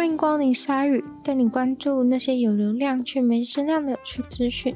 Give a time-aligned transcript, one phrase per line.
[0.00, 4.74] 欢迎光临鲨语，带你关注那些有流量却没声量的有趣资讯。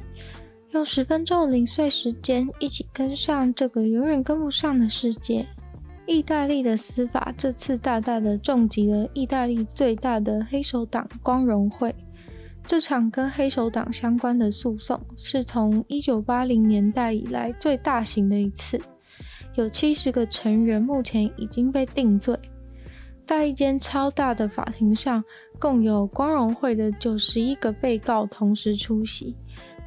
[0.69, 5.43] 用十分钟的零碎时间，一起跟上这个永远跟不上的世界。
[6.05, 11.95] 意大利的司法这次大大的重击了意大利最大的黑手党光荣会。
[12.61, 18.79] 这场跟黑手党相关的诉讼是从一九八零年代以来最大型的一次，
[19.55, 22.37] 有七十个成员目前已经被定罪。
[23.25, 25.23] 在一间超大的法庭上，
[25.59, 29.35] 共有光荣会的九十一个被告同时出席。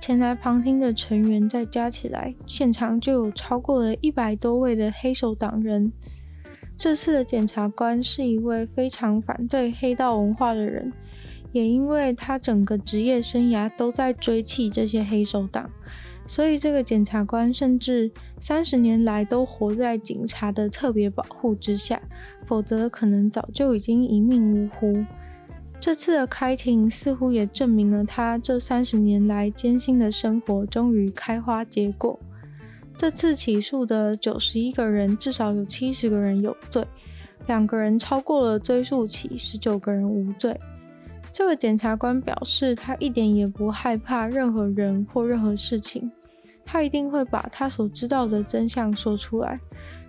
[0.01, 5.93] 前来旁听的成员再加起来，现场就有超过了一百多位的黑手党人。
[6.77, 10.93] 这次的检察官是一位非常反对黑道文化的人，
[11.52, 15.68] 也因为他整个职业生涯都在追缉这些黑手党。
[16.28, 21.98] 所以，这个检察官甚至三十年来都活在警察的特别保护之下，
[22.46, 25.02] 否则可能早就已经一命呜呼。
[25.80, 32.21] 这次的开庭似乎也证明了他这三十年来艰辛的生活终于开花结果。
[32.99, 36.87] 这次起诉的九十一个人，至少有七十个人有罪，
[37.46, 40.60] 两个人超过了追诉期，十九个人无罪。
[41.32, 46.10] 这个检察官表示，他一点也不害怕任何人或任何事情。
[46.71, 49.59] 他一定会把他所知道的真相说出来。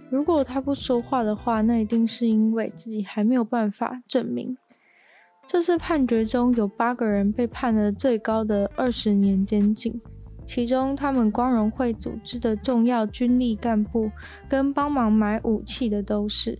[0.09, 4.57] 如果他不说话的话，那一定是因为自己还没有办法证明。
[5.47, 10.01] 这次判决中有八个人被判了最高的二十年监禁，
[10.45, 14.11] 其中他们光荣会组织的重要军力干部
[14.49, 16.59] 跟帮忙买武器的都是。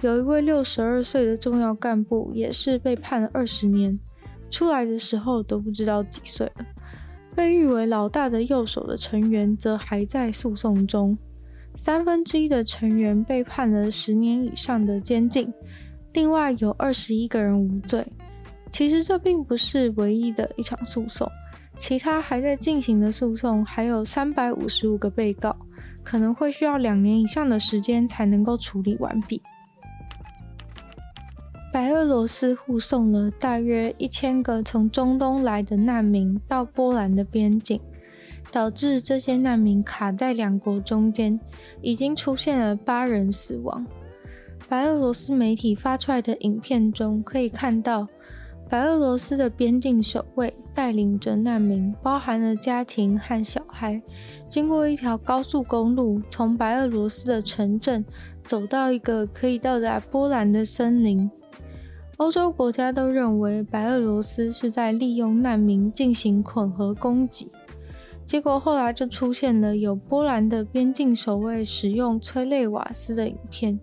[0.00, 4.00] 有一位六十二岁的重要干部也是被判了二十年，
[4.50, 6.64] 出来的时候都不知道几岁了。
[7.38, 11.16] 被誉为老大的右手的成员则还在诉讼中，
[11.76, 15.48] 三分之一的成员被判了十年以上的监禁，
[16.14, 18.04] 另外有二十一个人无罪。
[18.72, 21.30] 其实这并不是唯一的一场诉讼，
[21.78, 25.56] 其他还在进行的诉讼还有三百五十五个被告，
[26.02, 29.40] 可能会需要两年以上的时间才能够处理完毕。
[31.70, 37.78] 白俄罗斯护送了大约一千个从中东来的难民到波兰的边境，
[38.50, 41.38] 导致这些难民卡在两国中间，
[41.82, 43.86] 已经出现了八人死亡。
[44.66, 48.08] 白俄罗斯媒体发出来的影片中可以看到，
[48.70, 54.00] 白俄罗斯的边境守卫带领着难民，包含了家庭和小孩，
[54.48, 58.02] 经过一条高速公路，从白俄罗斯的城镇
[58.42, 61.30] 走到一个可以到达波兰的森林。
[62.18, 67.48] 欧洲国家都认为白俄罗斯是在利用难民进行混合攻击，
[68.24, 73.78] 结果后来就出现了有波兰的边境守卫使用催泪瓦斯的影片，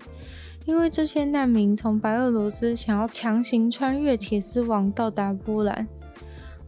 [0.66, 5.88] 因为这些难民从白俄罗斯想要强行穿越铁丝网到达波兰，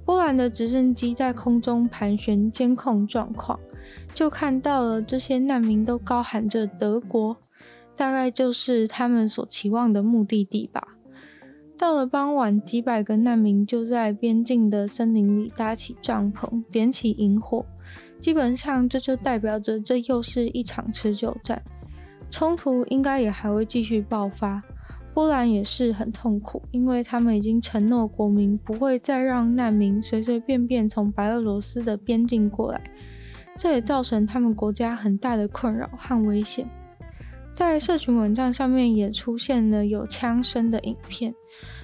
[0.05, 3.59] 波兰的直升机在空中盘旋监控状况，
[4.13, 7.35] 就看到了这些难民都高喊着德国，
[7.97, 10.93] 大概就是他们所期望的目的地吧。
[11.77, 17.63] 到了傍晚，几百个难民就在边境的森林里搭起帐篷，点起营火。
[18.19, 21.61] 基本上，这就代表着这又是一场持久战，
[22.31, 24.63] 冲突应该也还会继续爆发。
[25.13, 32.81] 波兰也是很痛苦，因为他们已经承诺国民不会再让难民随随便便从白俄罗斯的边境过来，
[33.55, 36.67] 这也造成他们国家很大的困扰和危险。
[37.51, 41.33] 在社群网站上面也出现了有枪声的影片，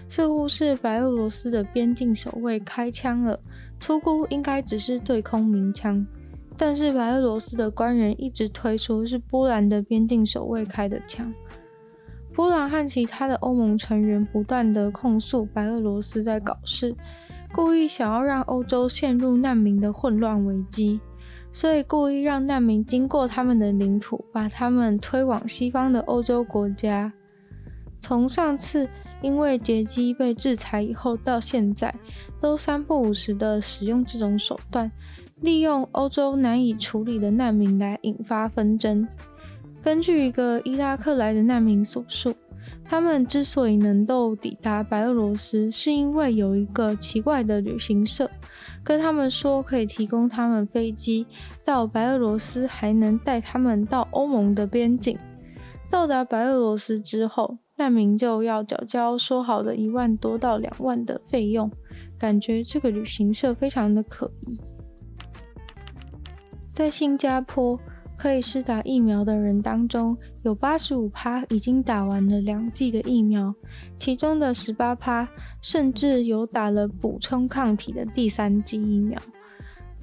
[0.08, 3.40] 似乎是白俄罗斯的边境守卫开枪了，
[3.80, 6.06] 粗估应该只是对空鸣枪，
[6.58, 11.34] 但是白俄罗斯的官员一直推说是波兰的边境守卫开的枪。
[12.34, 16.96] 波兰和其他的欧盟成员不断地控诉白俄罗斯在搞事，
[17.54, 21.00] 故意想要让欧洲陷入难民的混乱危机。
[21.52, 27.14] 所以故意让难民经过他们的领土，把他们推往西方的欧洲国家。
[28.04, 28.90] 从上次
[29.22, 31.96] 因为劫机被制裁以后到现在，
[32.42, 34.92] 都三不五时的使用这种手段，
[35.40, 39.08] 利用欧洲难以处理的难民来引发纷争。
[39.82, 42.36] 根据一个伊拉克来的难民所述。
[42.86, 48.30] 他们之所以能够抵达白俄罗斯，是因为有一个奇怪的旅行社
[48.84, 51.26] 跟他们说可以提供他们飞机
[51.64, 55.18] 到白俄罗斯，还能带他们到欧盟的边境。
[55.90, 61.72] 到达白俄罗斯之后，难民就要缴交说好的一万多到两万的费用，
[62.18, 64.60] 感觉这个旅行社非常的可疑。
[66.74, 67.80] 在新加坡。
[68.16, 73.54] 可以施打疫苗的人当中，有八十五趴已经打完了两剂的疫苗，
[73.98, 75.28] 其中的十八趴
[75.62, 79.20] 甚至有打了补充抗体的第三剂疫苗。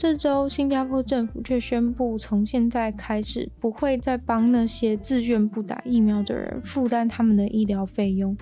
[0.00, 8.34] 这周，新加坡政府却宣布，从现在开始不会再帮那些自愿不打疫苗的人负担他们的医疗费用，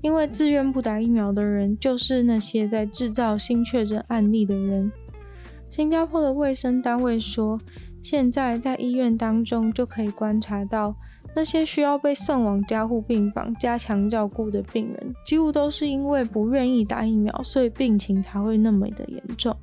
[0.00, 4.90] 因为自愿不打疫苗的人就是那些在制造新确诊案例的人。
[5.70, 7.60] 新加坡的卫生单位说，
[8.02, 10.96] 现在在医院当中就可以观察到，
[11.36, 19.56] 那些需要被送往加护病房加强照顾的病人，几乎都是因为不愿意打疫苗，所以病情才会那么的严重。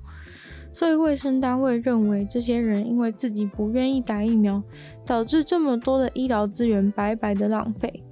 [0.72, 4.62] 所以卫生单位认为，这些人因为自己不愿意打疫苗，
[5.06, 8.04] 导致这么多的医疗资源白白的浪费，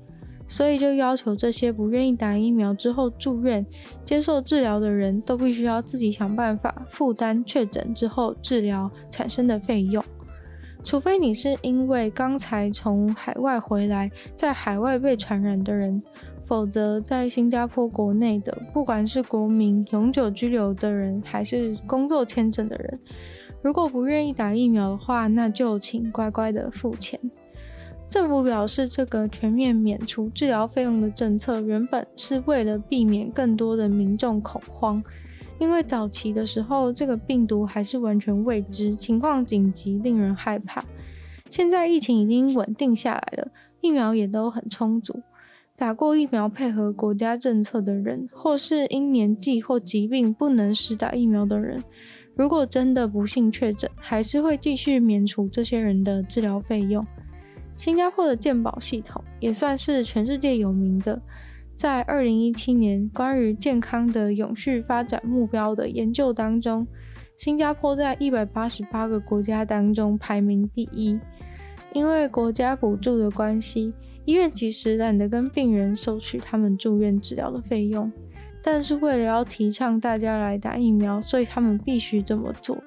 [0.48, 3.66] 所以就要求这些不愿意打疫苗之后住院
[4.04, 10.04] 接受治疗的人都必须要自己想办法负担确诊之后治疗产生的费用。
[10.84, 16.02] 除非你是因为刚才从海外回来，在海外被传染的人，
[16.46, 23.00] 否则在新加坡国内的，不管是国民、永久居留的人，还是工作签证的人，
[23.62, 27.20] 如果不愿意打疫苗的话，那就请乖乖的付钱。
[28.08, 35.04] 政府表示，这个全面免除治疗费用的政策，原本是为了避免更多的民众恐慌。
[35.58, 40.86] 因为早期的时候，这个病毒还是完全未知，情况紧急，令人害怕。
[41.50, 43.52] 现在疫情已经稳定下来了，
[43.82, 45.22] 疫苗也都很充足。
[45.78, 51.84] 打过疫苗配合国家政策的人，或是因年纪或疾病不能施打疫苗的人，
[52.34, 57.06] 如果真的不幸确诊，还是会继续免除这些人的治疗费用。
[57.76, 61.22] 新加坡的健保系统也算是全世界有名的。
[61.76, 66.88] 在二零一七年关于健康的永续发展目标的研究当中，
[67.36, 71.20] 新加坡在一百八十八个国家当中排名第一。
[71.92, 73.94] 因为国家补助的关系，
[74.26, 78.12] 医院其实懒得跟病人收取他们住院治疗的费用，
[78.64, 82.78] 但是为了要提倡大家来打疫苗，所以他们必须这么做。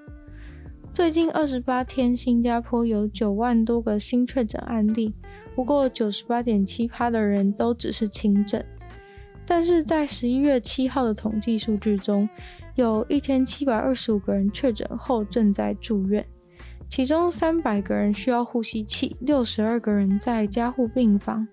[0.93, 5.14] 最近二十八天，新加坡有九万多个新确诊案例，
[5.55, 8.61] 不过九十八点七趴的人都只是轻症。
[9.46, 12.29] 但是在十一月七号的统计数据中，
[12.75, 16.26] 有一千七百二十五个人确诊后正在住院，
[16.88, 21.46] 其中三百个人需要呼吸器，六十二个人在加护病房，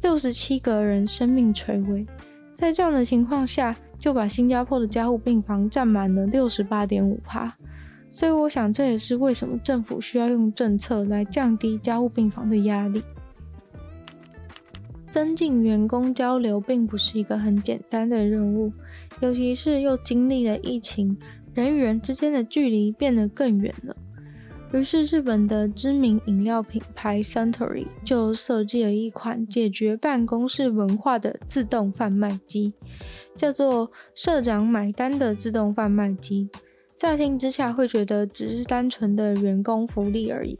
[0.00, 2.06] 六十七个人生命垂危。
[2.54, 7.56] 在这样的情况下，就把新加坡的加护病房占满了六十八点五趴。
[8.08, 13.02] 所以我想，这也是为什么政府需要用政策来降低加护病房的压力。
[15.10, 18.72] 增进员工交流并不是一个很简单的任务，
[19.20, 21.18] 尤其是又经历了疫情，
[21.52, 23.96] 人与人之间的距离变得更远了。
[24.70, 32.74] 于是，日本的知名饮料品牌 Suntory 就设计了一款解决办公室文化的自动贩卖机，
[33.34, 36.50] 叫做“社长买单”的自动贩卖机。
[36.98, 40.58] 乍听之下会觉得只是单纯的员工福利而已。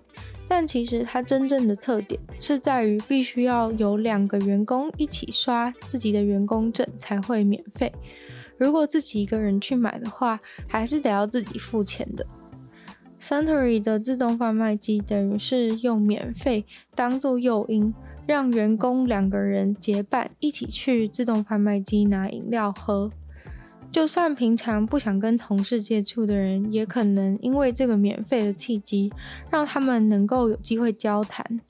[0.48, 7.92] 但其实它真正的特点是在于必须要有两个员工一起刷自己的员工证才会免费。
[8.56, 12.26] 如果自己一个人去买的话，还是得要自己付钱的。
[13.20, 17.92] Suntory 的自动贩卖机等于是用免费当做诱因，
[18.26, 23.10] 让员工两个人结伴一起去自动贩卖机拿饮料喝。
[23.90, 29.10] 就算平常不想跟同事接触的人，也可能因为这个免费的契机，
[29.50, 31.60] 让他们能够有机会交谈。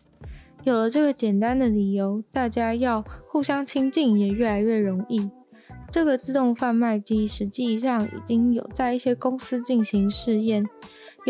[0.64, 5.30] 有了这个简单的理由，大家要互相亲近也越来越容易。
[5.90, 10.68] 这个自动贩卖机实际上已经有在一些公司进行试验，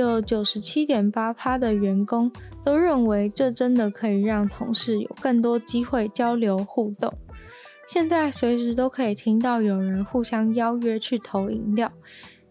[0.01, 2.31] 有九十七点八趴的员工
[2.65, 7.13] 都认为这真的可以让同事有更多机会交流互动。
[7.87, 11.91] 现在随时都可以听到有人互相邀约去投饮料，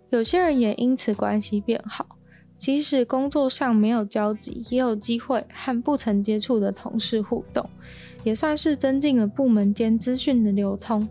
[0.09, 2.05] 有些人也因此关系变好。
[2.57, 7.63] 即使工作上没有交集，也有机会和不曾接触的同事互动，
[8.23, 11.07] 也算是增进了部门间资讯的流通。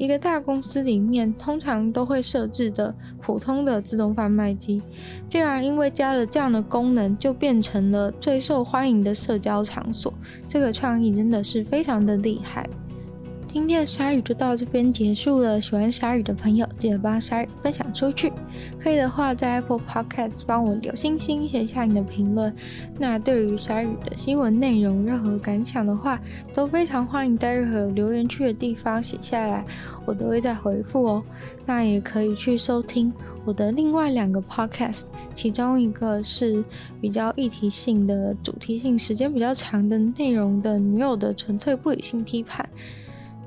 [0.00, 4.80] 一个大公司里面通常都会设置的普通的自动贩卖机，
[5.28, 10.10] 居然因为加了这样的功能，就变成了最受欢迎的社交场所。
[10.48, 12.66] 这个创意真的是非常的厉害。
[13.52, 15.60] 今天的鲨鱼就到这边结束了。
[15.60, 18.32] 喜欢鲨鱼的朋友，记得帮鲨鱼分享出去。
[18.78, 22.54] 可以的话，在 Apple Podcast 帮我留星星，写下你的评论。
[22.96, 26.20] 那对于鲨鱼的新闻内容，任何感想的话，
[26.54, 29.64] 都非常欢迎在任何留言区的地方写下来，
[30.06, 31.22] 我都会再回复哦。
[31.66, 33.12] 那也可以去收听
[33.44, 35.02] 我的另外两个 podcast，
[35.34, 36.62] 其中一个是
[37.00, 42.64] 比较议题性的、主题性、时间比较长的内容的《女友的纯粹不理性批判》，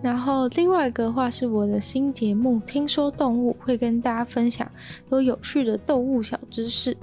[0.04, 4.70] 然后另外一个话是我的新节目《听说动物》，会跟大家分享
[5.10, 6.96] 多有趣的动物小知识。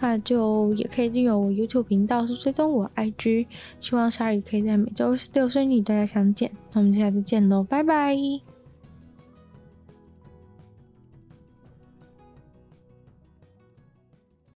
[0.00, 3.46] 那就也可以进入我 YouTube 频道，是追踪我 IG。
[3.78, 6.50] 希望鲨鱼可以在每周六顺利大家相见。
[6.72, 8.51] 那我们下次见喽，拜拜。